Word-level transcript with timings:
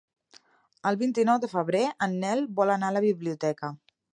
El 0.91 0.95
vint-i-nou 1.01 1.37
de 1.45 1.49
febrer 1.53 1.83
en 2.07 2.17
Nel 2.25 2.45
vol 2.61 2.75
anar 2.79 2.91
a 2.91 2.99
la 2.99 3.05
biblioteca. 3.07 3.75